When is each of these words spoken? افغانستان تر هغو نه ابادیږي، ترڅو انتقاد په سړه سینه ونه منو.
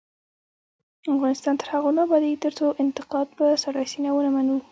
افغانستان 1.13 1.53
تر 1.61 1.67
هغو 1.73 1.89
نه 1.97 2.01
ابادیږي، 2.05 2.41
ترڅو 2.45 2.65
انتقاد 2.83 3.27
په 3.37 3.45
سړه 3.63 3.81
سینه 3.91 4.09
ونه 4.13 4.29
منو. 4.35 4.55